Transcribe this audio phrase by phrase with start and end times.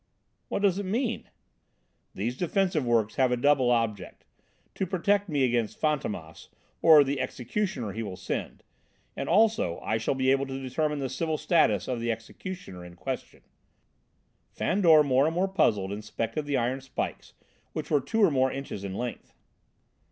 [0.47, 1.29] "What does it mean?"
[2.15, 4.25] "These defensive works have a double object.
[4.73, 6.47] To protect me against Fantômas,
[6.81, 8.63] or the 'executioner' he will send,
[9.15, 12.95] and also I shall be able to determine the civil status of the 'executioner' in
[12.95, 13.43] question."
[14.49, 17.35] Fandor, more and more puzzled, inspected the iron spikes,
[17.73, 19.35] which were two or more inches in length.